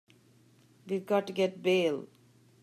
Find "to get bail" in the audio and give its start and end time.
1.27-2.07